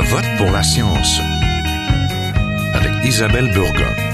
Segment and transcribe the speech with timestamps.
[0.00, 1.20] Je vote pour la science
[2.72, 4.07] avec Isabelle Burgon.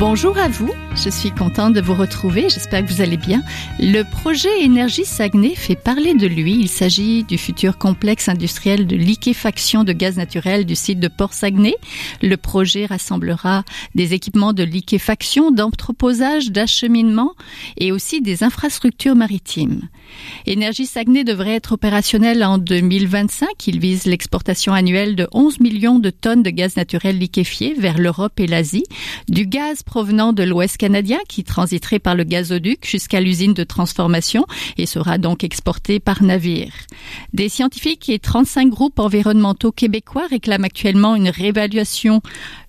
[0.00, 3.42] Bonjour à vous, je suis contente de vous retrouver, j'espère que vous allez bien.
[3.78, 6.56] Le projet Énergie Saguenay fait parler de lui.
[6.58, 11.76] Il s'agit du futur complexe industriel de liquéfaction de gaz naturel du site de Port-Saguenay.
[12.22, 13.62] Le projet rassemblera
[13.94, 17.34] des équipements de liquéfaction, d'entreposage, d'acheminement
[17.76, 19.88] et aussi des infrastructures maritimes.
[20.46, 23.48] Énergie Saguenay devrait être opérationnel en 2025.
[23.68, 28.40] Il vise l'exportation annuelle de 11 millions de tonnes de gaz naturel liquéfié vers l'Europe
[28.40, 28.84] et l'Asie,
[29.28, 34.46] du gaz provenant de l'Ouest canadien qui transiterait par le gazoduc jusqu'à l'usine de transformation
[34.76, 36.72] et sera donc exporté par navire.
[37.32, 42.22] Des scientifiques et 35 groupes environnementaux québécois réclament actuellement une réévaluation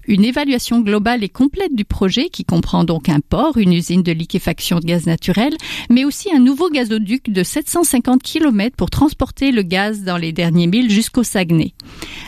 [0.08, 4.12] une évaluation globale et complète du projet qui comprend donc un port, une usine de
[4.12, 5.54] liquéfaction de gaz naturel,
[5.90, 10.68] mais aussi un nouveau gazoduc de 750 km pour transporter le gaz dans les derniers
[10.68, 11.74] milles jusqu'au Saguenay.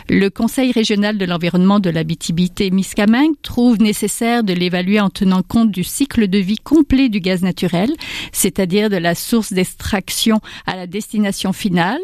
[0.10, 5.84] Le Conseil régional de l'environnement de l'habitabilité-Miscamingue trouve nécessaire de l'évaluer en tenant compte du
[5.84, 7.92] cycle de vie complet du gaz naturel,
[8.32, 12.02] c'est-à-dire de la source d'extraction à la destination finale.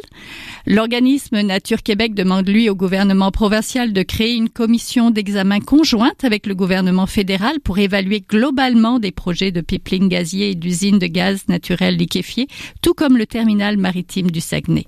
[0.65, 6.45] L'organisme Nature Québec demande lui au gouvernement provincial de créer une commission d'examen conjointe avec
[6.45, 11.47] le gouvernement fédéral pour évaluer globalement des projets de pipeline gazier et d'usines de gaz
[11.47, 12.47] naturel liquéfié,
[12.81, 14.85] tout comme le terminal maritime du Saguenay.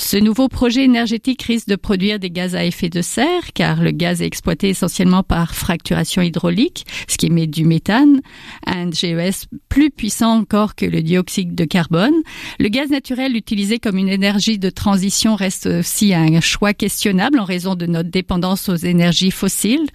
[0.00, 3.90] Ce nouveau projet énergétique risque de produire des gaz à effet de serre, car le
[3.90, 8.20] gaz est exploité essentiellement par fracturation hydraulique, ce qui émet du méthane,
[8.64, 12.14] un GES plus puissant encore que le dioxyde de carbone.
[12.60, 17.44] Le gaz naturel utilisé comme une énergie de transition reste aussi un choix questionnable en
[17.44, 19.88] raison de notre dépendance aux énergies fossiles.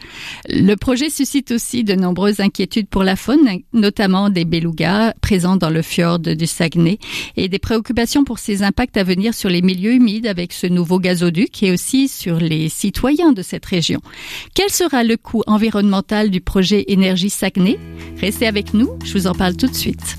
[0.50, 5.70] Le projet suscite aussi de nombreuses inquiétudes pour la faune, notamment des belugas présents dans
[5.70, 7.00] le fjord du Saguenay,
[7.38, 11.00] et des préoccupations pour ses impacts à venir sur les milieux humide avec ce nouveau
[11.00, 14.02] gazoduc et aussi sur les citoyens de cette région.
[14.54, 17.80] Quel sera le coût environnemental du projet Énergie Saguenay?
[18.20, 20.18] Restez avec nous, je vous en parle tout de suite.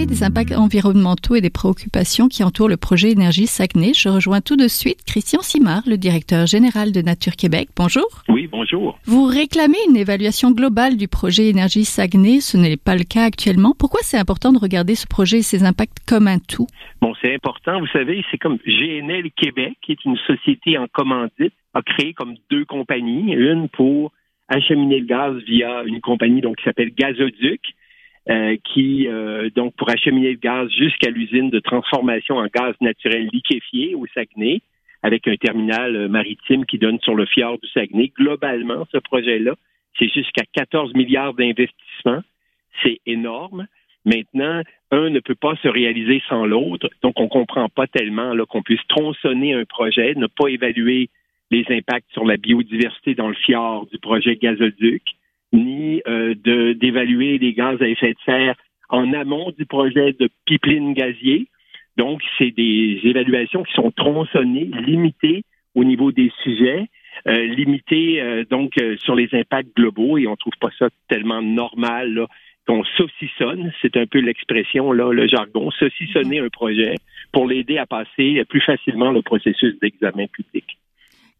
[0.00, 4.40] Parler des impacts environnementaux et des préoccupations qui entourent le projet Énergie Saguenay, je rejoins
[4.40, 7.68] tout de suite Christian Simard, le directeur général de Nature Québec.
[7.76, 8.06] Bonjour.
[8.28, 8.98] Oui, bonjour.
[9.04, 12.40] Vous réclamez une évaluation globale du projet Énergie Saguenay.
[12.40, 13.74] Ce n'est pas le cas actuellement.
[13.78, 16.66] Pourquoi c'est important de regarder ce projet et ses impacts comme un tout?
[17.02, 17.80] Bon, c'est important.
[17.80, 22.34] Vous savez, c'est comme GNL Québec, qui est une société en commandite, a créé comme
[22.50, 23.32] deux compagnies.
[23.32, 24.12] Une pour
[24.48, 27.60] acheminer le gaz via une compagnie donc, qui s'appelle Gazoduc
[28.30, 33.28] euh, qui, euh, donc, pour acheminer le gaz jusqu'à l'usine de transformation en gaz naturel
[33.32, 34.60] liquéfié au Saguenay,
[35.02, 38.12] avec un terminal euh, maritime qui donne sur le fjord du Saguenay.
[38.16, 39.54] Globalement, ce projet-là,
[39.98, 42.22] c'est jusqu'à 14 milliards d'investissements.
[42.84, 43.66] C'est énorme.
[44.04, 48.62] Maintenant, un ne peut pas se réaliser sans l'autre, donc on comprend pas tellement qu'on
[48.62, 51.10] puisse tronçonner un projet, ne pas évaluer
[51.50, 55.02] les impacts sur la biodiversité dans le fjord du projet gazoduc,
[55.52, 56.34] ni euh,
[56.74, 58.54] d'évaluer les gaz à effet de serre
[58.88, 61.46] en amont du projet de pipeline gazier.
[61.96, 65.44] Donc, c'est des évaluations qui sont tronçonnées, limitées
[65.74, 66.86] au niveau des sujets,
[67.28, 71.42] euh, limitées euh, donc euh, sur les impacts globaux, et on trouve pas ça tellement
[71.42, 72.26] normal
[72.66, 76.94] qu'on saucissonne, c'est un peu l'expression là, le jargon, saucissonner un projet
[77.32, 80.78] pour l'aider à passer plus facilement le processus d'examen public.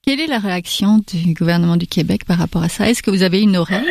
[0.06, 2.88] Quelle est la réaction du gouvernement du Québec par rapport à ça?
[2.88, 3.86] Est-ce que vous avez une oreille?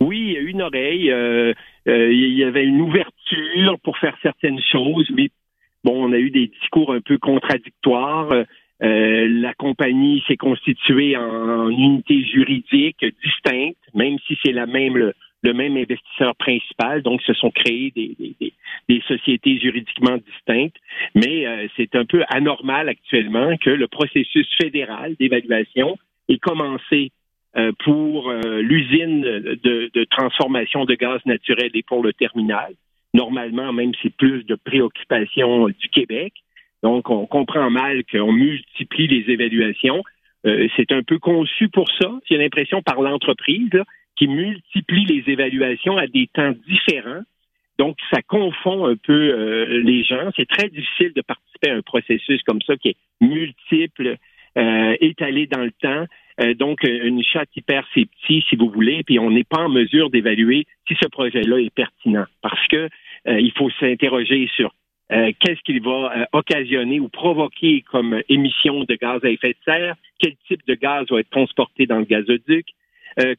[0.00, 1.10] Oui, une oreille.
[1.10, 1.52] Euh,
[1.88, 5.28] euh, il y avait une ouverture pour faire certaines choses, mais
[5.84, 8.32] bon, on a eu des discours un peu contradictoires.
[8.32, 15.12] Euh, la compagnie s'est constituée en, unité juridique distincte, même si c'est la même
[15.44, 17.02] même investisseur principal.
[17.02, 18.52] Donc, se sont créés des, des,
[18.88, 20.76] des sociétés juridiquement distinctes.
[21.14, 25.96] Mais euh, c'est un peu anormal actuellement que le processus fédéral d'évaluation
[26.28, 27.12] ait commencé
[27.56, 32.72] euh, pour euh, l'usine de, de, transformation de gaz naturel et pour le terminal.
[33.14, 36.34] Normalement, même c'est plus de préoccupation du Québec.
[36.82, 40.04] Donc, on comprend mal qu'on multiplie les évaluations.
[40.44, 43.82] c'est un peu conçu pour ça, j'ai l'impression, par l'entreprise
[44.18, 47.22] qui multiplie les évaluations à des temps différents.
[47.78, 50.30] Donc, ça confond un peu euh, les gens.
[50.36, 54.16] C'est très difficile de participer à un processus comme ça qui est multiple,
[54.56, 56.06] euh, étalé dans le temps.
[56.40, 59.68] Euh, donc, une chatte hyper c'est petit, si vous voulez, puis on n'est pas en
[59.68, 62.26] mesure d'évaluer si ce projet-là est pertinent.
[62.42, 62.88] Parce que
[63.26, 64.72] il faut s'interroger sur
[65.10, 70.34] qu'est-ce qu'il va occasionner ou provoquer comme émission de gaz à effet de serre, quel
[70.46, 72.64] type de gaz va être transporté dans le gazoduc,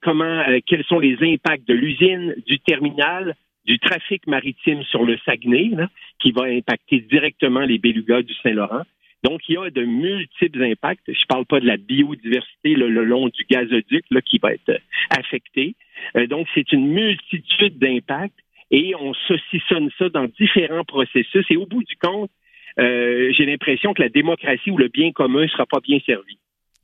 [0.01, 3.35] comment, quels sont les impacts de l'usine, du terminal,
[3.65, 5.71] du trafic maritime sur le Saguenay,
[6.19, 8.83] qui va impacter directement les belugas du Saint-Laurent?
[9.23, 11.03] Donc, il y a de multiples impacts.
[11.07, 14.79] Je ne parle pas de la biodiversité le long du gazoduc là, qui va être
[15.09, 15.75] affecté.
[16.15, 18.39] Euh, donc, c'est une multitude d'impacts
[18.71, 21.45] et on saucissonne ça dans différents processus.
[21.49, 22.31] Et au bout du compte,
[22.79, 26.37] euh, j'ai l'impression que la démocratie ou le bien commun ne sera pas bien servi.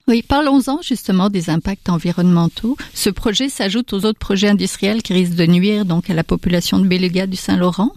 [0.07, 2.75] Oui, parlons-en justement des impacts environnementaux.
[2.93, 6.77] Ce projet s'ajoute aux autres projets industriels qui risquent de nuire donc à la population
[6.77, 7.89] de Béluga du Saint-Laurent.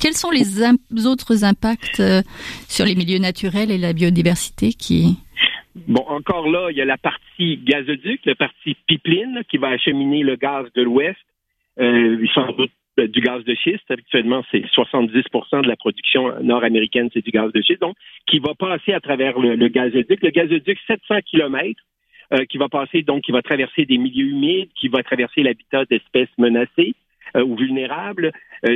[0.00, 0.62] Quels sont les
[1.06, 2.22] autres impacts euh,
[2.68, 5.16] sur les milieux naturels et la biodiversité qui
[5.88, 10.22] Bon, encore là, il y a la partie gazoduc, la partie pipeline qui va acheminer
[10.22, 11.18] le gaz de l'Ouest.
[11.80, 12.16] Euh,
[12.96, 13.90] du gaz de schiste.
[13.90, 17.80] Habituellement, c'est 70% de la production nord-américaine, c'est du gaz de schiste.
[17.80, 17.96] Donc,
[18.26, 20.22] qui va passer à travers le, gazoduc.
[20.22, 21.82] Le gazoduc, 700 kilomètres,
[22.32, 25.84] euh, qui va passer, donc, qui va traverser des milieux humides, qui va traverser l'habitat
[25.84, 26.94] d'espèces menacées
[27.36, 28.32] euh, ou vulnérables.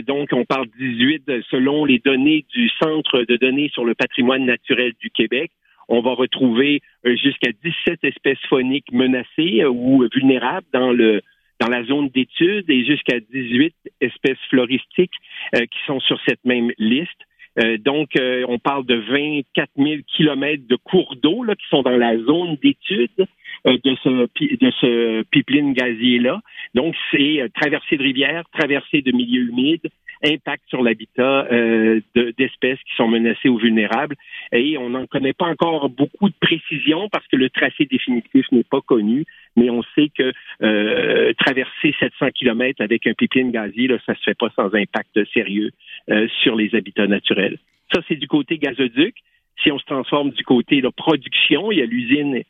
[0.07, 4.93] donc, on parle 18 selon les données du Centre de données sur le patrimoine naturel
[5.01, 5.51] du Québec.
[5.89, 11.21] On va retrouver jusqu'à 17 espèces phoniques menacées ou vulnérables dans le
[11.61, 15.15] dans la zone d'étude et jusqu'à 18 espèces floristiques
[15.55, 17.11] euh, qui sont sur cette même liste.
[17.63, 21.97] Euh, donc, euh, on parle de 24 000 kilomètres de cours d'eau qui sont dans
[21.97, 23.27] la zone d'étude
[23.67, 26.41] de ce de ce pipeline gazier là.
[26.75, 29.91] Donc, c'est traversée de rivières, traversée de milieux humides,
[30.25, 34.17] impact sur l'habitat euh, d'espèces qui sont menacées ou vulnérables.
[34.53, 38.65] Et on n'en connaît pas encore beaucoup de précision parce que le tracé définitif n'est
[38.65, 39.25] pas connu,
[39.57, 40.33] mais on sait que
[40.63, 45.19] euh, traverser 700 km avec un pipeline gazier, là, ça se fait pas sans impact
[45.33, 45.71] sérieux
[46.11, 47.59] euh, sur les habitats naturels.
[47.93, 49.17] Ça, c'est du côté gazoduc.
[49.63, 52.43] Si on se transforme du côté de production, il y a l'usine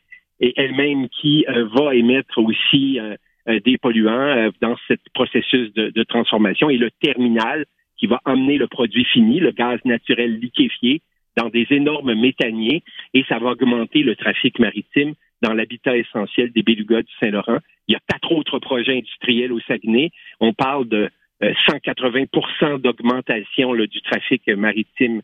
[0.55, 3.15] elle-même qui va émettre aussi euh,
[3.47, 7.65] des polluants euh, dans ce processus de, transformation et le terminal
[7.97, 11.01] qui va emmener le produit fini, le gaz naturel liquéfié,
[11.37, 12.83] dans des énormes méthaniers
[13.13, 17.59] et ça va augmenter le trafic maritime dans l'habitat essentiel des Bélugas du Saint-Laurent.
[17.87, 20.11] Il y a quatre autres projets industriels au Saguenay.
[20.39, 21.09] On parle de
[21.41, 22.27] 180%
[22.63, 25.21] euh, d'augmentation du trafic maritime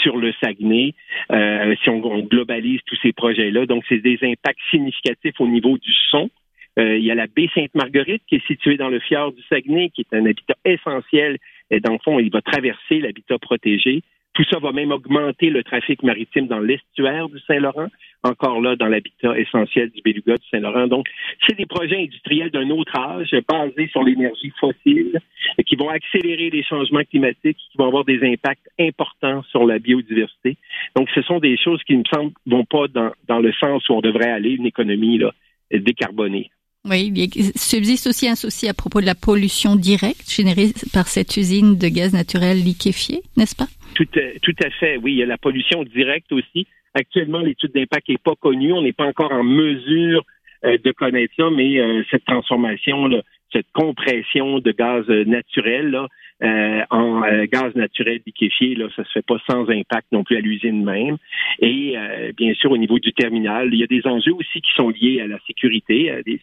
[0.00, 0.94] sur le Saguenay,
[1.28, 3.66] si on, on, globalise tous ces projets-là.
[3.66, 6.45] Donc, c'est des impacts significatifs au niveau du son, euh,
[6.78, 10.02] il y a la baie Sainte-Marguerite qui est située dans le fjord du Saguenay, qui
[10.02, 11.38] est un habitat essentiel.
[11.70, 14.02] Et dans le fond, il va traverser l'habitat protégé.
[14.34, 17.88] Tout ça va même augmenter le trafic maritime dans l'estuaire du Saint-Laurent,
[18.22, 20.88] encore là dans l'habitat essentiel du Béluga du Saint-Laurent.
[20.88, 21.06] Donc,
[21.46, 25.18] c'est des projets industriels d'un autre âge, basés sur l'énergie fossile,
[25.64, 30.58] qui vont accélérer les changements climatiques, qui vont avoir des impacts importants sur la biodiversité.
[30.94, 33.94] Donc, ce sont des choses qui, me semblent, vont pas dans, dans le sens où
[33.94, 35.32] on devrait aller, une économie là,
[35.72, 36.50] décarbonée.
[36.88, 41.36] Oui, il subsiste aussi un souci à propos de la pollution directe générée par cette
[41.36, 43.66] usine de gaz naturel liquéfié, n'est-ce pas?
[43.94, 44.06] Tout
[44.42, 45.12] tout à fait, oui.
[45.12, 46.66] Il y a la pollution directe aussi.
[46.94, 48.72] Actuellement, l'étude d'impact n'est pas connue.
[48.72, 50.24] On n'est pas encore en mesure
[50.64, 53.22] euh, de connaître ça, mais euh, cette transformation, là,
[53.52, 56.08] cette compression de gaz naturel, là,
[56.42, 60.36] euh, en euh, gaz naturel liquéfié, là, ça se fait pas sans impact non plus
[60.36, 61.16] à l'usine même.
[61.60, 64.70] Et euh, bien sûr, au niveau du terminal, il y a des enjeux aussi qui
[64.76, 66.12] sont liés à la sécurité.
[66.26, 66.40] Des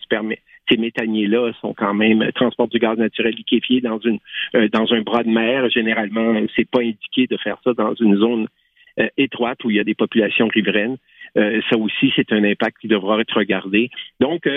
[0.70, 4.18] ces méthaniers-là sont quand même transportent du gaz naturel liquéfié dans une
[4.72, 5.70] dans un bras de mer.
[5.70, 8.48] Généralement, c'est pas indiqué de faire ça dans une zone
[9.18, 10.98] étroite où il y a des populations riveraines.
[11.36, 13.90] ça aussi, c'est un impact qui devra être regardé.
[14.22, 14.48] Donc,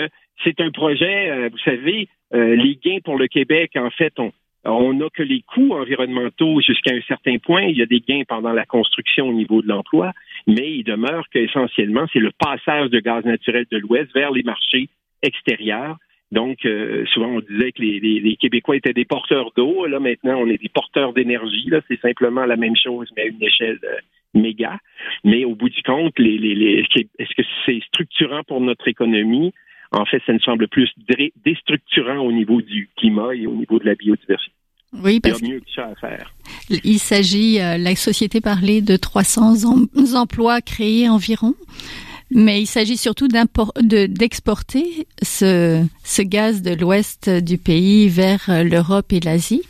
[0.45, 4.31] c'est un projet, vous savez, les gains pour le Québec, en fait, on,
[4.67, 7.63] on n'a que les coûts environnementaux jusqu'à un certain point.
[7.63, 10.13] Il y a des gains pendant la construction au niveau de l'emploi,
[10.45, 14.89] mais il demeure qu'essentiellement, c'est le passage de gaz naturel de l'Ouest vers les marchés
[15.23, 15.97] extérieurs.
[16.31, 19.85] Donc, euh, souvent, on disait que les, Québécois étaient des porteurs d'eau.
[19.85, 21.69] Là, maintenant, on est des porteurs d'énergie.
[21.69, 23.97] Là, c'est simplement la même chose, mais à une échelle euh,
[24.33, 24.77] méga.
[25.23, 29.53] Mais au bout du compte, est-ce que c'est structurant pour notre économie?
[29.91, 30.93] En fait, ça nous semble plus
[31.45, 34.56] déstructurant au niveau du climat et au niveau de la biodiversité.
[34.93, 36.33] Oui, parce il y a mieux que ça à faire.
[36.69, 39.65] Il s'agit, euh, la société parlait de 300
[40.15, 41.55] emplois créés environ,
[42.31, 49.11] mais il s'agit surtout d'exporter ce, ce gaz de l'ouest du pays vers euh, l'Europe
[49.11, 49.63] et l'Asie.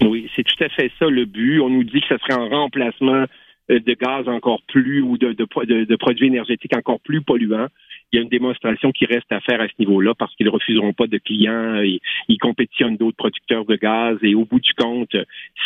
[0.00, 1.60] Oui, c'est tout à fait ça le but.
[1.60, 3.24] On nous dit que ce serait un remplacement
[3.68, 7.68] de gaz encore plus ou de, de, de, produits énergétiques encore plus polluants.
[8.12, 10.50] Il y a une démonstration qui reste à faire à ce niveau-là parce qu'ils ne
[10.50, 14.72] refuseront pas de clients, et, ils compétitionnent d'autres producteurs de gaz et au bout du
[14.74, 15.16] compte,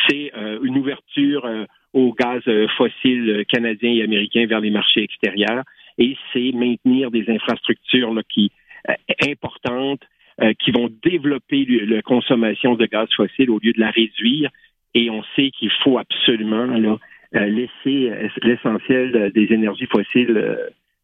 [0.08, 2.42] c'est euh, une ouverture euh, au gaz
[2.76, 5.64] fossile canadien et américain vers les marchés extérieurs.
[5.96, 8.52] Et c'est maintenir des infrastructures là, qui
[9.26, 10.02] importantes
[10.60, 14.50] qui vont développer la consommation de gaz fossile au lieu de la réduire.
[14.94, 16.98] Et on sait qu'il faut absolument là,
[17.32, 20.56] laisser l'essentiel des énergies fossiles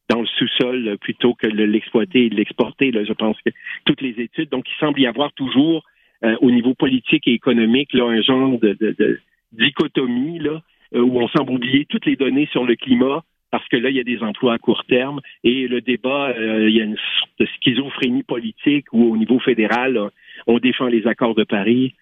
[0.08, 2.92] dans le sous-sol plutôt que de l'exploiter et de l'exporter.
[2.92, 3.50] Je pense que
[3.84, 5.84] toutes les études, donc il semble y avoir toujours
[6.24, 9.20] euh, au niveau politique et économique là, un genre de, de,
[9.52, 10.62] dichotomie là,
[10.94, 13.96] euh, où on semble oublier toutes les données sur le climat parce que là, il
[13.96, 16.96] y a des emplois à court terme et le débat, euh, il y a une
[16.96, 20.10] sorte de schizophrénie politique où au niveau fédéral,
[20.46, 21.94] on défend les accords de Paris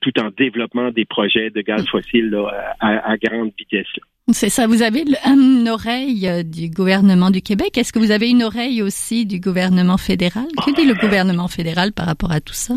[0.00, 2.34] tout en développant des projets de gaz fossile
[2.80, 3.86] à, à, grande vitesse.
[4.32, 4.66] C'est ça.
[4.66, 7.76] Vous avez une oreille euh, du gouvernement du Québec.
[7.76, 10.46] Est-ce que vous avez une oreille aussi du gouvernement fédéral?
[10.64, 12.72] Que dit le gouvernement fédéral par rapport à tout ça?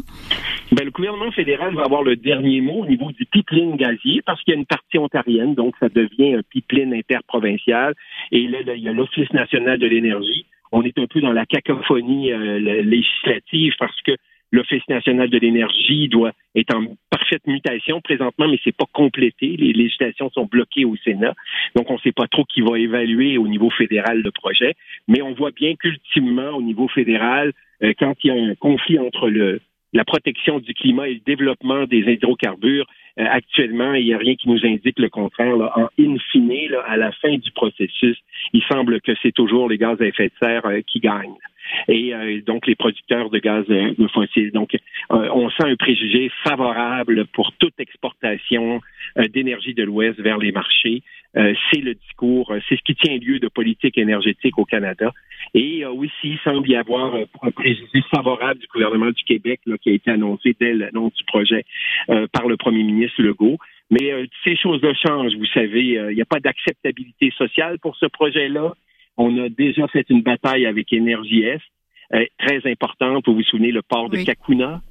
[0.73, 4.43] Ben, le gouvernement fédéral va avoir le dernier mot au niveau du pipeline gazier parce
[4.43, 7.93] qu'il y a une partie ontarienne, donc ça devient un pipeline interprovincial.
[8.33, 10.45] Et là, il y a l'Office national de l'énergie.
[10.73, 14.11] On est un peu dans la cacophonie euh, législative parce que
[14.51, 19.57] L'Office national de l'énergie doit être en parfaite mutation présentement, mais c'est pas complété.
[19.57, 21.33] Les législations sont bloquées au Sénat,
[21.75, 24.75] donc on ne sait pas trop qui va évaluer au niveau fédéral le projet.
[25.07, 27.51] Mais on voit bien qu'ultimement, au niveau fédéral,
[27.83, 29.59] euh, quand il y a un conflit entre le,
[29.93, 32.87] la protection du climat et le développement des hydrocarbures,
[33.19, 35.55] euh, actuellement, il n'y a rien qui nous indique le contraire.
[35.55, 35.71] Là.
[35.75, 38.17] En in fine, là, à la fin du processus,
[38.53, 41.35] il semble que c'est toujours les gaz à effet de serre euh, qui gagnent
[41.87, 44.51] et euh, donc les producteurs de gaz euh, de fossile.
[44.51, 48.81] Donc, euh, on sent un préjugé favorable pour toute exportation
[49.33, 51.01] d'énergie de l'Ouest vers les marchés.
[51.33, 55.11] c'est le discours, c'est ce qui tient lieu de politique énergétique au Canada.
[55.53, 59.89] Et aussi, il semble y avoir un préjugé favorable du gouvernement du Québec là, qui
[59.89, 61.65] a été annoncé dès l'annonce du projet
[62.07, 63.57] par le premier ministre Legault.
[63.89, 65.99] Mais ces choses-là changent, vous savez.
[66.09, 68.73] Il n'y a pas d'acceptabilité sociale pour ce projet-là.
[69.17, 71.61] On a déjà fait une bataille avec Énergie Est,
[72.13, 73.27] euh, très importante.
[73.27, 74.81] Vous vous souvenez, le port de Kakuna.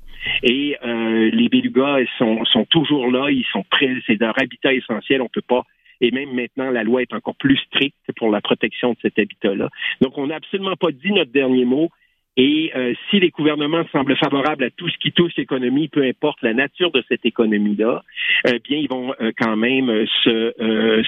[0.42, 5.22] Et euh, les belugas sont, sont toujours là, ils sont prêts, c'est leur habitat essentiel,
[5.22, 5.62] on peut pas.
[6.00, 9.68] Et même maintenant, la loi est encore plus stricte pour la protection de cet habitat-là.
[10.00, 11.90] Donc, on n'a absolument pas dit notre dernier mot.
[12.36, 16.42] Et euh, si les gouvernements semblent favorables à tout ce qui touche l'économie, peu importe
[16.42, 18.02] la nature de cette économie-là,
[18.46, 20.52] eh bien, ils vont quand même se,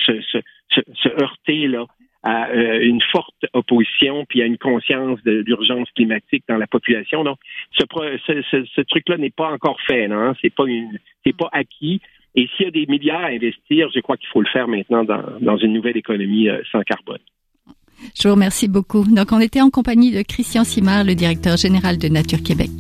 [0.06, 1.84] se, se, se, heurter là
[2.22, 7.25] à euh, une forte opposition puis à une conscience de l'urgence climatique dans la population.
[7.25, 7.38] Donc,
[7.78, 10.34] ce, truc-là n'est pas encore fait, non?
[10.42, 10.64] C'est pas
[11.25, 12.00] c'est pas acquis.
[12.34, 15.04] Et s'il y a des milliards à investir, je crois qu'il faut le faire maintenant
[15.04, 17.18] dans, dans une nouvelle économie euh, sans carbone.
[18.14, 19.04] Je vous remercie beaucoup.
[19.04, 22.70] Donc, on était en compagnie de Christian Simard, le directeur général de Nature Québec.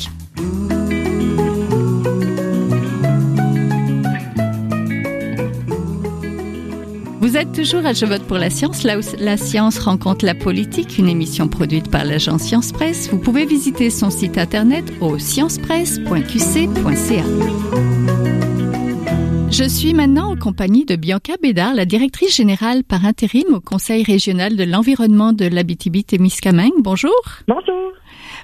[7.28, 10.34] Vous êtes toujours à Je vote pour la science, là où la science rencontre la
[10.34, 13.10] politique, une émission produite par l'agence Science Presse.
[13.10, 17.24] Vous pouvez visiter son site internet au sciencepresse.qc.ca.
[19.50, 24.04] Je suis maintenant en compagnie de Bianca Bédard, la directrice générale par intérim au Conseil
[24.04, 26.72] régional de l'environnement de l'Abitibi-Témiscamingue.
[26.78, 27.12] Bonjour.
[27.46, 27.92] Bonjour.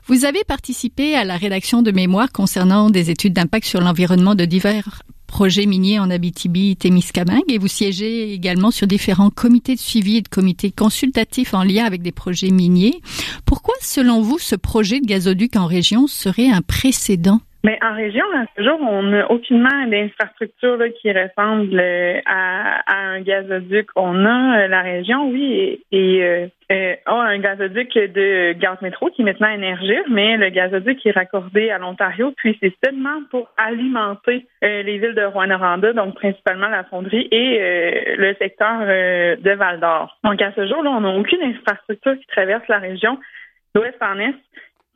[0.08, 4.44] Vous avez participé à la rédaction de mémoires concernant des études d'impact sur l'environnement de
[4.44, 10.22] divers projet minier en Abitibi-Témiscamingue et vous siégez également sur différents comités de suivi et
[10.22, 13.00] de comités consultatifs en lien avec des projets miniers.
[13.44, 17.40] Pourquoi, selon vous, ce projet de gazoduc en région serait un précédent?
[17.64, 23.22] Mais en région, à ce jour, on n'a aucunement d'infrastructure qui ressemble euh, à, un
[23.22, 23.88] gazoduc.
[23.96, 26.22] On a euh, la région, oui, et,
[26.70, 31.12] euh, a un gazoduc de gaz métro qui est maintenant énergir, mais le gazoduc est
[31.12, 36.84] raccordé à l'Ontario, puis c'est seulement pour alimenter les villes de Rouen-Noranda, donc principalement la
[36.84, 40.18] fonderie et le secteur de Val-d'Or.
[40.24, 43.18] Donc à ce jour, là, on n'a aucune infrastructure qui traverse la région
[43.74, 44.34] d'ouest en est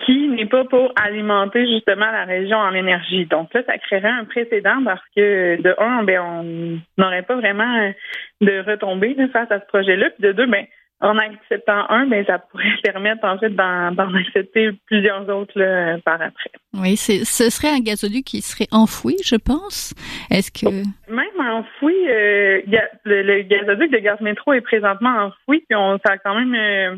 [0.05, 3.27] qui n'est pas pour alimenter justement la région en énergie.
[3.27, 7.93] Donc là, ça créerait un précédent parce que de un, ben, on n'aurait pas vraiment
[8.41, 10.11] de retombées face à ce projet-là.
[10.11, 10.67] Puis de deux, ben,
[11.01, 16.21] en acceptant un, ben, ça pourrait permettre en fait d'en accepter plusieurs autres là, par
[16.21, 16.51] après.
[16.75, 19.95] Oui, ce serait un gazoduc qui serait enfoui, je pense.
[20.31, 22.61] Est-ce que même enfoui, euh,
[23.05, 26.97] le, gazoduc de gaz métro est présentement enfoui, puis on ça a quand même euh,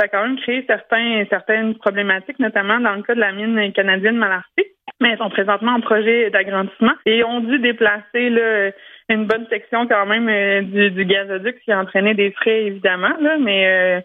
[0.00, 3.72] ça a quand même créé certains, certaines problématiques, notamment dans le cas de la mine
[3.72, 4.66] canadienne Malartic.
[5.00, 8.70] Mais elles sont présentement en projet d'agrandissement et ont dû déplacer là,
[9.08, 13.14] une bonne section quand même euh, du, du, gazoduc qui a entraîné des frais évidemment.
[13.40, 14.00] Mais euh,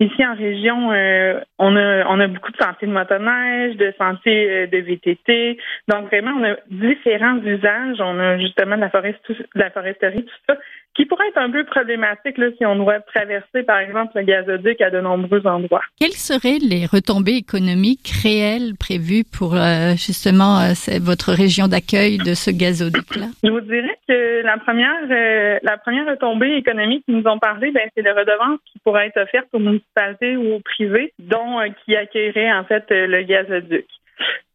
[0.00, 4.66] ici en région, euh, on a on a beaucoup de sentiers de motoneige, de sentiers
[4.66, 5.58] de VTT.
[5.88, 8.00] Donc vraiment, on a différents usages.
[8.00, 10.56] On a justement de la forêt, de la foresterie, tout ça
[11.00, 14.82] qui pourrait être un peu problématique là, si on doit traverser, par exemple, le gazoduc
[14.82, 15.80] à de nombreux endroits.
[15.98, 22.34] Quelles seraient les retombées économiques réelles prévues pour euh, justement euh, votre région d'accueil de
[22.34, 23.28] ce gazoduc-là?
[23.42, 27.70] Je vous dirais que la première, euh, la première retombée économique qui nous ont parlé,
[27.70, 31.96] ben, c'est les redevances qui pourraient être offertes aux municipalités ou aux privés, dont qui
[31.96, 33.86] accueilleraient en fait le gazoduc.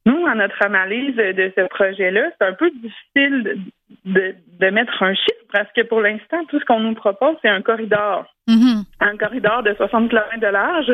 [0.06, 3.58] Nous, à notre analyse de ce projet-là, c'est un peu difficile
[4.06, 7.50] de, de, mettre un chiffre parce que pour l'instant, tout ce qu'on nous propose, c'est
[7.50, 8.26] un corridor.
[8.48, 8.84] Mm-hmm.
[9.00, 10.92] Un corridor de 60 km de large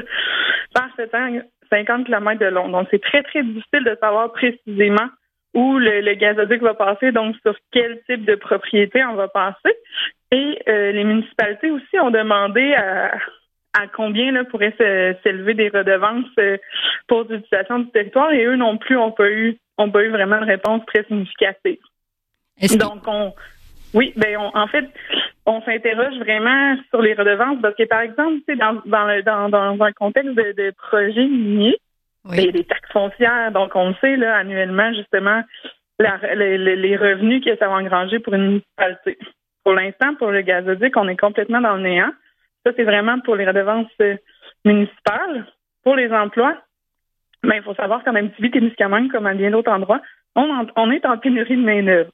[0.73, 2.69] par 50 km de long.
[2.69, 5.09] Donc, c'est très, très difficile de savoir précisément
[5.53, 9.75] où le, gazoduc va passer, donc sur quel type de propriété on va passer.
[10.31, 13.11] Et euh, les municipalités aussi ont demandé à,
[13.73, 14.75] à combien là, pourraient
[15.23, 16.57] s'élever des redevances euh,
[17.07, 20.39] pour l'utilisation du territoire et eux non plus n'ont pas eu ont pas eu vraiment
[20.39, 21.79] de réponse très significative.
[22.77, 23.33] Donc on
[23.93, 24.85] oui, ben en fait,
[25.45, 29.83] on s'interroge vraiment sur les redevances parce que par exemple, dans dans, le, dans, dans
[29.83, 31.77] un contexte de, de projet minier,
[32.23, 35.43] ben, il y a des taxes foncières, donc on le sait là annuellement justement
[35.99, 39.17] les, les, revenus que ça va engranger pour une municipalité.
[39.63, 42.11] Pour l'instant, pour le gazoduc, on est complètement dans le néant.
[42.65, 44.15] Ça, c'est vraiment pour les redevances euh,
[44.65, 45.45] municipales.
[45.83, 46.57] Pour les emplois,
[47.43, 50.01] mais ben, il faut savoir qu'en Abitibi-Témiscamingue, comme à bien d'autres endroits,
[50.35, 52.11] on, on, est en pénurie de main-d'œuvre.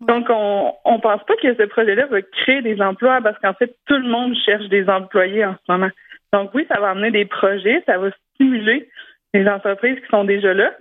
[0.00, 3.74] Donc, on ne pense pas que ce projet-là va créer des emplois parce qu'en fait,
[3.86, 5.90] tout le monde cherche des employés en ce moment.
[6.32, 8.88] Donc, oui, ça va amener des projets, ça va stimuler
[9.34, 10.72] les entreprises qui sont déjà là.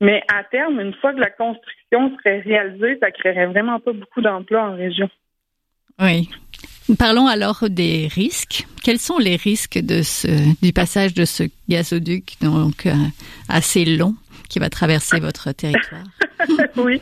[0.00, 4.22] Mais à terme, une fois que la construction serait réalisée, ça créerait vraiment pas beaucoup
[4.22, 5.08] d'emplois en région.
[6.00, 6.28] Oui.
[6.98, 8.66] Parlons alors des risques.
[8.82, 10.28] Quels sont les risques de ce,
[10.64, 12.92] du passage de ce gazoduc donc euh,
[13.48, 14.14] assez long
[14.50, 16.04] qui va traverser votre territoire
[16.76, 17.00] Oui,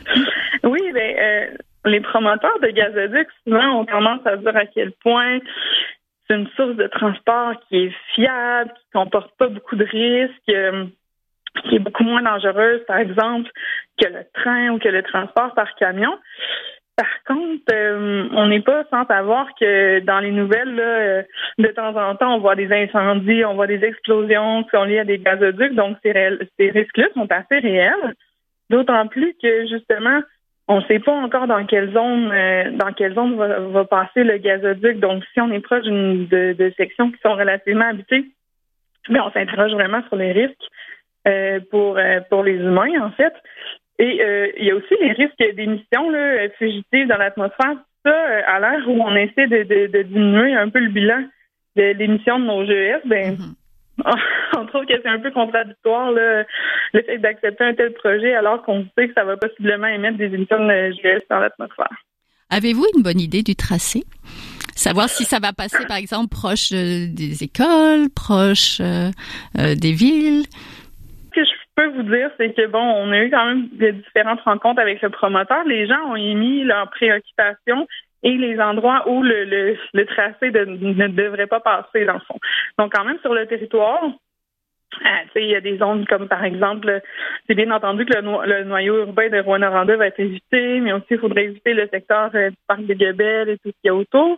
[0.63, 5.39] oui, ben, euh, les promoteurs de gazoduc souvent ont tendance à dire à quel point
[6.27, 10.49] c'est une source de transport qui est fiable, qui comporte pas beaucoup de risques.
[10.49, 10.85] Euh,
[11.67, 13.49] qui est beaucoup moins dangereuse, par exemple,
[13.99, 16.17] que le train ou que le transport par camion.
[16.99, 21.23] Par contre, euh, on n'est pas sans savoir que dans les nouvelles, euh,
[21.57, 24.99] de temps en temps, on voit des incendies, on voit des explosions qui sont liées
[24.99, 28.15] à des gazoducs, donc ces, risques-là sont assez réels.
[28.69, 30.19] D'autant plus que justement,
[30.67, 33.35] on ne sait pas encore dans quelle zone euh, dans
[33.69, 34.99] va, passer le gazoduc.
[34.99, 38.25] Donc, si on est proche de, de, sections qui sont relativement habitées,
[39.07, 40.67] bien, on s'interroge vraiment sur les risques
[41.71, 43.33] pour les humains en fait.
[43.99, 46.11] Et euh, il y a aussi les risques d'émissions
[46.57, 47.75] fugitives dans l'atmosphère.
[48.05, 51.25] Ça, euh, à l'heure où on essaie de, diminuer un peu le bilan
[51.75, 54.15] de l'émission de nos GES, ben, mm-hmm.
[54.57, 56.45] on trouve que c'est un peu contradictoire le
[56.93, 60.65] fait d'accepter un tel projet alors qu'on sait que ça va possiblement émettre des émissions
[60.65, 61.91] de GES dans l'atmosphère.
[62.49, 64.03] Avez-vous une bonne idée du tracé?
[64.75, 69.11] Savoir si ça va passer, par exemple, proche des écoles, proche euh,
[69.75, 70.45] des villes?
[71.79, 75.01] Peux vous dire, c'est que bon, on a eu quand même des différentes rencontres avec
[75.01, 75.63] le promoteur.
[75.65, 77.87] Les gens ont émis leurs préoccupations
[78.23, 82.37] et les endroits où le, le, tracé ne devrait pas passer, dans le fond.
[82.77, 87.01] Donc, quand même, sur le territoire, euh, il y a des zones comme, par exemple,
[87.47, 91.19] c'est bien entendu que le, noyau urbain de Rouen-Noranda va être évité, mais aussi, il
[91.19, 93.95] faudrait éviter le secteur euh, du parc de Gabelle et tout ce qu'il y a
[93.95, 94.37] autour.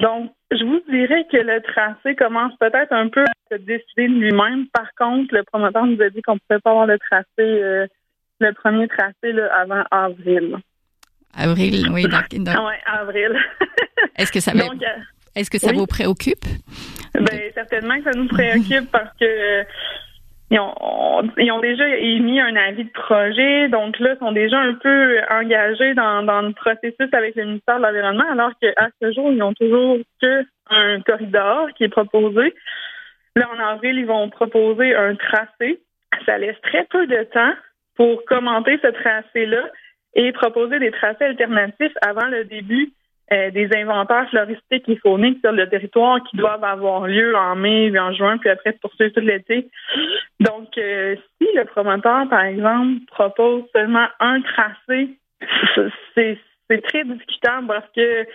[0.00, 4.14] Donc, je vous dirais que le tracé commence peut-être un peu à se décider de
[4.14, 4.66] lui-même.
[4.68, 7.86] Par contre, le promoteur nous a dit qu'on ne pouvait pas avoir le tracé, euh,
[8.40, 10.56] le premier tracé là, avant avril.
[11.36, 12.02] Avril, oui.
[12.08, 13.36] Donc, oui, avril.
[14.16, 14.60] Est-ce que ça, euh,
[15.34, 16.44] est-ce que ça vous préoccupe?
[17.14, 19.64] Ben, certainement que ça nous préoccupe parce que
[20.50, 20.60] ils
[21.52, 25.94] ont, déjà émis un avis de projet, donc là, ils sont déjà un peu engagés
[25.94, 29.98] dans, le processus avec le ministère de l'Environnement, alors qu'à ce jour, ils n'ont toujours
[30.20, 32.54] qu'un corridor qui est proposé.
[33.36, 35.80] Là, en avril, ils vont proposer un tracé.
[36.26, 37.54] Ça laisse très peu de temps
[37.96, 39.64] pour commenter ce tracé-là
[40.14, 42.92] et proposer des tracés alternatifs avant le début
[43.32, 47.90] euh, des inventaires floristiques et fauniques sur le territoire qui doivent avoir lieu en mai
[47.98, 49.68] en juin, puis après poursuivre tout l'été.
[50.40, 55.16] Donc, euh, si le promoteur, par exemple, propose seulement un tracé,
[56.14, 56.38] c'est
[56.82, 58.26] très discutable parce que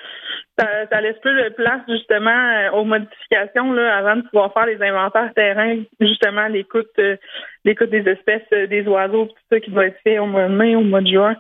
[0.58, 4.82] ça, laisse plus de place justement euh, aux modifications là, avant de pouvoir faire les
[4.82, 7.00] inventaires terrain, justement l'écoute
[7.64, 10.76] l'écoute des espèces des oiseaux, tout ça qui doit être fait au mois de mai,
[10.76, 11.36] au mois de juin.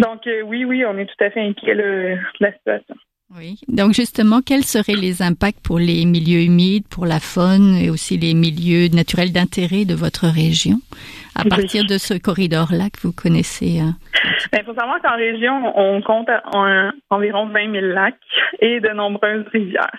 [0.00, 2.94] Donc euh, oui, oui, on est tout à fait inquiet de la situation.
[3.36, 3.60] Oui.
[3.68, 8.16] Donc justement, quels seraient les impacts pour les milieux humides, pour la faune et aussi
[8.16, 10.80] les milieux naturels d'intérêt de votre région?
[11.34, 13.80] À partir de ce corridor-là que vous connaissez?
[13.80, 13.94] Il
[14.52, 16.28] ben, faut savoir qu'en région, on compte
[17.10, 18.14] environ 20 000 lacs
[18.60, 19.90] et de nombreuses rivières.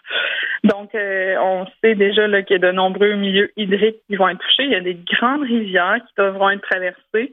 [0.64, 4.40] Donc, euh, on sait déjà qu'il y a de nombreux milieux hydriques qui vont être
[4.40, 4.66] touchés.
[4.66, 7.32] Il y a des grandes rivières qui devront être traversées,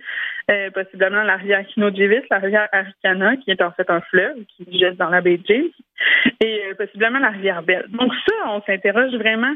[0.50, 4.78] euh, possiblement la rivière Kinojivit, la rivière Arikana, qui est en fait un fleuve qui
[4.78, 5.68] jette dans la baie de James,
[6.40, 7.86] et euh, possiblement la rivière Belle.
[7.90, 9.54] Donc ça, on s'interroge vraiment.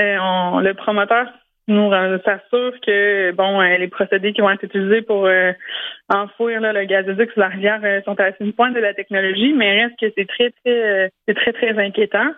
[0.00, 1.26] On, le promoteur
[1.68, 1.90] nous
[2.24, 5.28] s'assure que bon les procédés qui vont être utilisés pour
[6.08, 9.98] enfouir le gazoduc sur la rivière sont à une pointe de la technologie, mais reste
[10.00, 12.32] que c'est très très c'est très très inquiétant.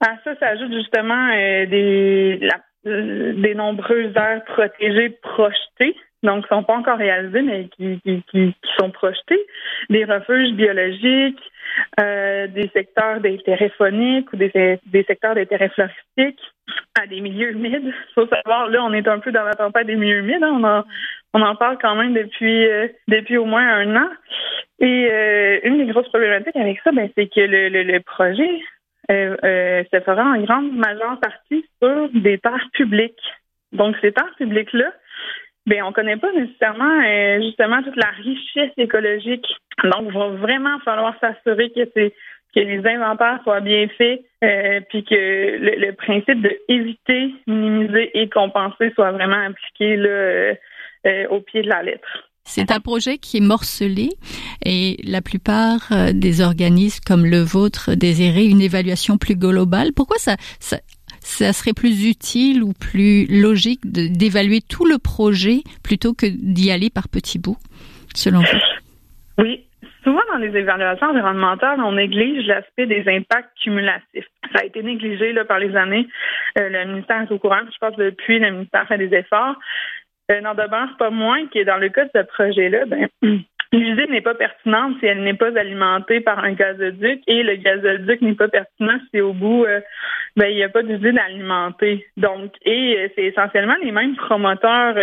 [0.00, 2.48] À ça s'ajoute justement euh, des,
[2.86, 8.22] euh, des nombreuses aires protégées projetées, donc qui sont pas encore réalisées, mais qui, qui,
[8.30, 9.40] qui, sont projetées,
[9.90, 11.40] des refuges biologiques,
[12.00, 16.40] euh, des secteurs d'intérêt phonique ou des, des secteurs d'intérêt floristique
[17.00, 17.84] à des milieux humides.
[17.84, 20.42] Il faut savoir, là, on est un peu dans la tempête des milieux humides.
[20.42, 20.58] Hein.
[20.60, 20.84] On, en,
[21.34, 22.66] on en parle quand même depuis,
[23.08, 24.08] depuis au moins un an.
[24.78, 25.10] Et
[25.64, 28.60] une des grosses problématiques avec ça, ben, c'est que le, le, le projet
[29.08, 33.22] euh, euh, se fera en grande majeure partie sur des terres publiques.
[33.72, 34.92] Donc, ces terres publiques-là,
[35.66, 39.46] ben, on connaît pas nécessairement euh, justement toute la richesse écologique.
[39.84, 42.14] Donc, il va vraiment falloir s'assurer que c'est
[42.54, 48.30] que les inventaires soient bien faits, euh, puis que le, principe de éviter, minimiser et
[48.30, 50.54] compenser soit vraiment appliqué là,
[51.30, 52.26] au pied de la lettre.
[52.46, 54.10] C'est un projet qui est morcelé
[54.64, 59.92] et la plupart euh, des organismes comme le vôtre désiraient une évaluation plus globale.
[59.94, 60.78] Pourquoi ça, ça,
[61.26, 66.88] ça serait plus utile ou plus logique d'évaluer tout le projet plutôt que d'y aller
[66.88, 67.58] par petits bouts,
[68.14, 68.58] selon vous?
[69.38, 69.66] Oui,
[70.06, 74.28] Souvent, dans les évaluations environnementales, on néglige l'aspect des impacts cumulatifs.
[74.52, 76.06] Ça a été négligé là, par les années.
[76.58, 77.58] Euh, le ministère est au courant.
[77.64, 79.56] Je pense depuis, le ministère fait des efforts.
[80.30, 83.08] Euh, n'en demeure pas moins que dans le cas de ce projet-là, ben,
[83.72, 88.22] l'usine n'est pas pertinente si elle n'est pas alimentée par un gazoduc et le gazoduc
[88.22, 89.80] n'est pas pertinent si au bout euh,
[90.36, 92.06] ben, il n'y a pas d'usine alimentée.
[92.16, 94.94] Donc, et euh, c'est essentiellement les mêmes promoteurs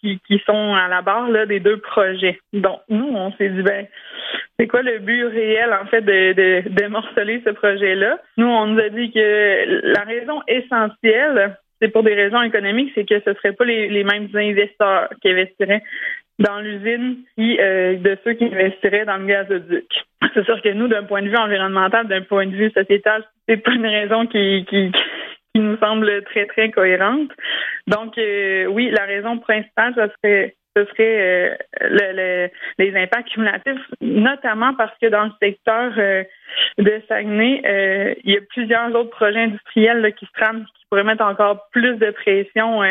[0.00, 2.40] qui, qui sont à la barre là, des deux projets.
[2.52, 3.86] Donc, nous, on s'est dit ben
[4.58, 8.18] c'est quoi le but réel en fait de, de, morceler ce projet-là?
[8.36, 13.04] Nous, on nous a dit que la raison essentielle c'est pour des raisons économiques, c'est
[13.04, 15.82] que ce ne seraient pas les, mêmes investisseurs qui investiraient
[16.38, 19.88] dans l'usine euh, de ceux qui investiraient dans le gazoduc.
[20.34, 23.56] C'est sûr que nous, d'un point de vue environnemental, d'un point de vue sociétal, c'est
[23.56, 24.92] pas une raison qui, qui,
[25.54, 27.30] qui nous semble très, très cohérente.
[27.86, 32.48] Donc, euh, oui, la raison principale, ce serait ce serait euh,
[32.78, 36.24] les impacts cumulatifs, notamment parce que dans le secteur euh,
[36.78, 41.04] de Saguenay, euh, il y a plusieurs autres projets industriels qui se trament, qui pourraient
[41.04, 42.82] mettre encore plus de pression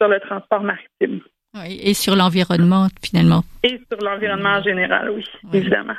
[0.00, 1.20] sur le transport maritime.
[1.54, 3.44] Oui, et sur l'environnement, finalement.
[3.62, 5.94] Et sur l'environnement en général, oui, évidemment.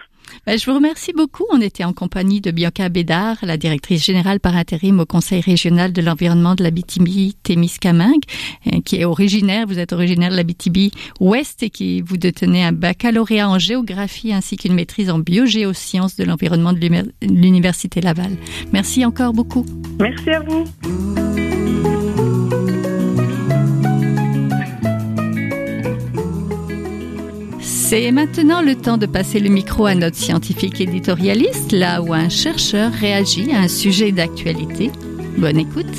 [0.46, 1.46] Ben, je vous remercie beaucoup.
[1.52, 5.94] On était en compagnie de Bianca Bédard, la directrice générale par intérim au Conseil régional
[5.94, 8.24] de l'environnement de la BTB-Témiscamingue,
[8.68, 12.72] euh, qui est originaire, vous êtes originaire de la BTB-Ouest et qui vous détenez un
[12.72, 16.80] baccalauréat en géographie ainsi qu'une maîtrise en biogéosciences de l'environnement de
[17.22, 18.32] l'Université Laval.
[18.74, 19.66] Merci encore beaucoup.
[20.00, 21.25] Merci à vous.
[27.98, 32.28] C'est maintenant le temps de passer le micro à notre scientifique éditorialiste, là où un
[32.28, 34.92] chercheur réagit à un sujet d'actualité.
[35.38, 35.96] Bonne écoute.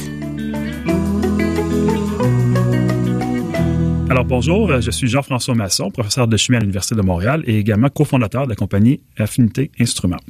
[4.09, 7.89] Alors bonjour, je suis Jean-François Masson, professeur de chimie à l'Université de Montréal et également
[7.89, 10.21] cofondateur de la compagnie Affinité Instruments.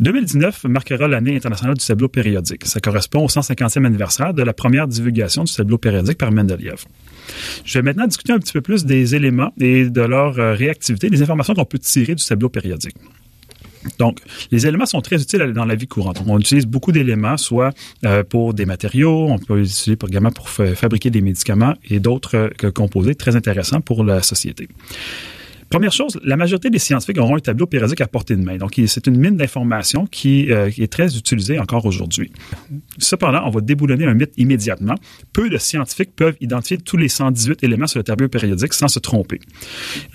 [0.00, 2.66] 2019 marquera l'année internationale du tableau périodique.
[2.66, 6.84] Ça correspond au 150e anniversaire de la première divulgation du tableau périodique par Mendeleev.
[7.64, 11.08] Je vais maintenant discuter un petit peu plus des éléments et de leur euh, réactivité,
[11.08, 12.96] des informations qu'on peut tirer du tableau périodique.
[13.98, 14.18] Donc,
[14.50, 16.22] les éléments sont très utiles dans la vie courante.
[16.26, 17.70] On utilise beaucoup d'éléments, soit
[18.04, 22.50] euh, pour des matériaux, on peut les utiliser également pour fabriquer des médicaments et d'autres
[22.64, 24.68] euh, composés très intéressants pour la société.
[25.72, 28.58] Première chose, la majorité des scientifiques auront un tableau périodique à portée de main.
[28.58, 32.30] Donc, c'est une mine d'informations qui, euh, qui, est très utilisée encore aujourd'hui.
[32.98, 34.96] Cependant, on va déboulonner un mythe immédiatement.
[35.32, 38.98] Peu de scientifiques peuvent identifier tous les 118 éléments sur le tableau périodique sans se
[38.98, 39.40] tromper.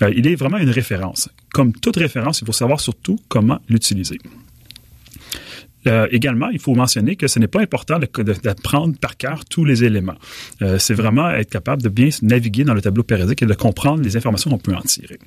[0.00, 1.28] Euh, il est vraiment une référence.
[1.52, 4.18] Comme toute référence, il faut savoir surtout comment l'utiliser.
[5.86, 9.84] Euh, également, il faut mentionner que ce n'est pas important d'apprendre par cœur tous les
[9.84, 10.16] éléments.
[10.62, 14.02] Euh, c'est vraiment être capable de bien naviguer dans le tableau périodique et de comprendre
[14.02, 15.18] les informations qu'on peut en tirer.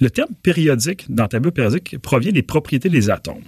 [0.00, 3.42] Le terme périodique dans le tableau périodique provient des propriétés des atomes,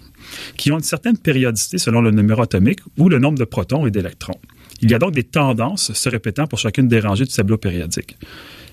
[0.57, 3.91] qui ont une certaine périodicité selon le numéro atomique ou le nombre de protons et
[3.91, 4.39] d'électrons.
[4.81, 8.17] Il y a donc des tendances se répétant pour chacune des rangées du tableau périodique.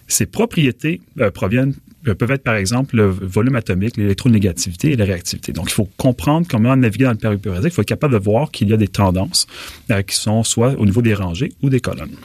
[0.08, 1.74] Ces propriétés euh, proviennent
[2.14, 5.52] peuvent être par exemple le volume atomique, l'électronégativité et la réactivité.
[5.52, 7.72] Donc, il faut comprendre comment naviguer dans le périodique.
[7.72, 9.48] Il faut être capable de voir qu'il y a des tendances
[9.92, 12.16] euh, qui sont soit au niveau des rangées ou des colonnes.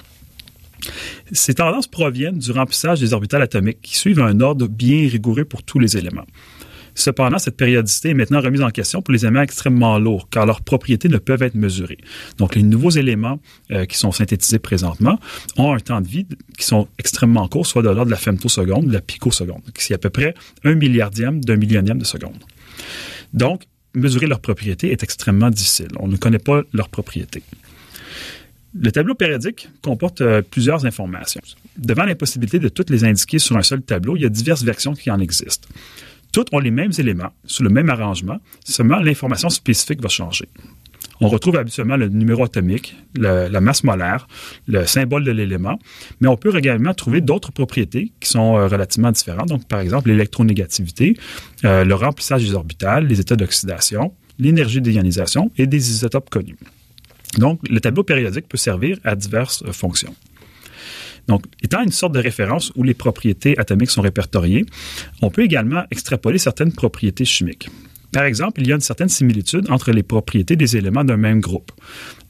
[1.33, 5.62] Ces tendances proviennent du remplissage des orbitales atomiques qui suivent un ordre bien rigoureux pour
[5.62, 6.27] tous les éléments.
[6.94, 10.62] Cependant, cette périodicité est maintenant remise en question pour les éléments extrêmement lourds, car leurs
[10.62, 11.98] propriétés ne peuvent être mesurées.
[12.38, 15.18] Donc, les nouveaux éléments euh, qui sont synthétisés présentement
[15.57, 16.26] ont un temps de vie
[16.59, 19.96] qui sont extrêmement courts, soit de l'ordre de la femtoseconde, de la picoseconde, qui est
[19.96, 22.44] à peu près un milliardième d'un millionième de seconde.
[23.33, 23.62] Donc,
[23.94, 25.88] mesurer leurs propriétés est extrêmement difficile.
[25.98, 27.42] On ne connaît pas leurs propriétés.
[28.79, 31.40] Le tableau périodique comporte euh, plusieurs informations.
[31.76, 34.94] Devant l'impossibilité de toutes les indiquer sur un seul tableau, il y a diverses versions
[34.94, 35.68] qui en existent.
[36.33, 40.47] Toutes ont les mêmes éléments, sous le même arrangement, seulement l'information spécifique va changer.
[41.23, 44.27] On retrouve habituellement le numéro atomique, la masse molaire,
[44.66, 45.79] le symbole de l'élément,
[46.21, 49.49] mais on peut également trouver d'autres propriétés qui sont euh, relativement différentes.
[49.49, 51.16] Donc, par exemple, l'électronégativité,
[51.64, 56.57] euh, le remplissage des orbitales, les états d'oxydation, l'énergie d'ionisation et des isotopes connus.
[57.37, 60.14] Donc, le tableau périodique peut servir à diverses euh, fonctions.
[61.28, 64.66] Donc, étant une sorte de référence où les propriétés atomiques sont répertoriées,
[65.22, 67.68] on peut également extrapoler certaines propriétés chimiques.
[68.12, 71.40] Par exemple, il y a une certaine similitude entre les propriétés des éléments d'un même
[71.40, 71.70] groupe.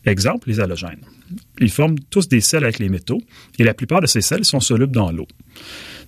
[0.04, 1.04] Exemple, les halogènes.
[1.60, 3.20] Ils forment tous des sels avec les métaux
[3.58, 5.28] et la plupart de ces sels sont solubles dans l'eau.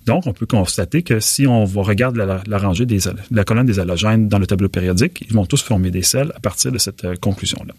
[0.05, 2.85] Donc, on peut constater que si on regarde la, rangée
[3.31, 6.39] la colonne des halogènes dans le tableau périodique, ils vont tous former des sels à
[6.39, 7.73] partir de cette euh, conclusion-là.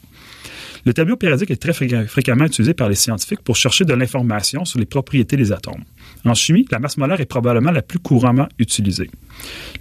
[0.85, 4.79] Le tableau périodique est très fréquemment utilisé par les scientifiques pour chercher de l'information sur
[4.79, 5.85] les propriétés des atomes.
[6.27, 9.11] En chimie, la masse molaire est probablement la plus couramment utilisée.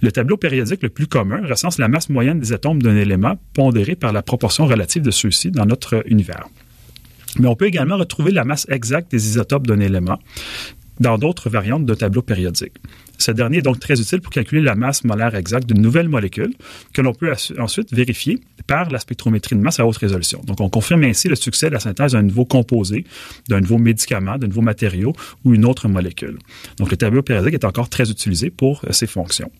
[0.00, 3.96] Le tableau périodique le plus commun recense la masse moyenne des atomes d'un élément pondéré
[3.96, 6.46] par la proportion relative de ceux-ci dans notre univers.
[7.38, 10.18] Mais on peut également retrouver la masse exacte des isotopes d'un élément
[11.00, 12.74] dans d'autres variantes de tableau périodique.
[13.18, 16.52] Ce dernier est donc très utile pour calculer la masse molaire exacte d'une nouvelle molécule
[16.92, 20.40] que l'on peut ensuite vérifier par la spectrométrie de masse à haute résolution.
[20.44, 23.04] Donc, on confirme ainsi le succès de la synthèse d'un nouveau composé,
[23.48, 25.12] d'un nouveau médicament, d'un nouveau matériau
[25.44, 26.38] ou une autre molécule.
[26.78, 29.50] Donc, le tableau périodique est encore très utilisé pour euh, ces fonctions.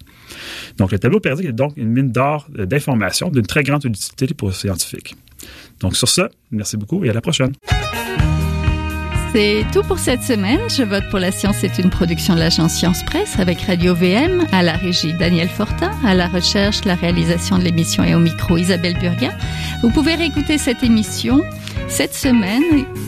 [0.78, 4.34] Donc, le tableau périodique est donc une mine d'or euh, d'informations d'une très grande utilité
[4.34, 5.16] pour les scientifiques.
[5.80, 7.52] Donc, sur ce, merci beaucoup et à la prochaine.
[9.34, 10.60] C'est tout pour cette semaine.
[10.70, 14.46] Je vote pour la science c'est une production de l'agence Science Presse avec Radio VM,
[14.52, 18.56] à la régie Daniel Fortin, à la recherche, la réalisation de l'émission et au micro
[18.56, 19.32] Isabelle Burga.
[19.82, 21.42] Vous pouvez réécouter cette émission
[21.88, 22.62] cette semaine.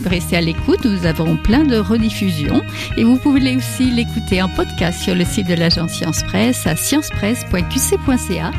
[0.04, 2.60] Restez à l'écoute, nous avons plein de rediffusions
[2.96, 6.74] et vous pouvez aussi l'écouter en podcast sur le site de l'agence Science Presse à
[6.74, 8.50] sciencepresse.qc.ca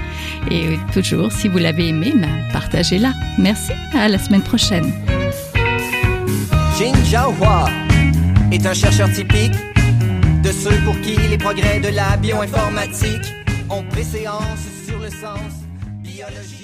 [0.49, 3.11] et toujours, si vous l'avez aimé, ben, partagez-la.
[3.37, 4.89] Merci, à la semaine prochaine.
[6.77, 7.65] Jin Jiahua
[8.51, 9.55] est un chercheur typique
[10.43, 13.33] de ceux pour qui les progrès de la bioinformatique
[13.71, 15.65] ont préséance sur le sens
[16.03, 16.56] biologique.